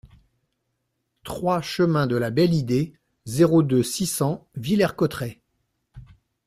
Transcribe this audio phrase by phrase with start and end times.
[1.23, 2.93] trois chemin de la Belle Idée,
[3.27, 5.41] zéro deux, six cents Villers-Cotterêts